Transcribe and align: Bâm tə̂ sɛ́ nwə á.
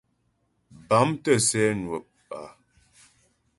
Bâm 0.89 1.09
tə̂ 1.23 1.35
sɛ́ 1.47 1.65
nwə 1.81 1.97
á. 2.39 2.41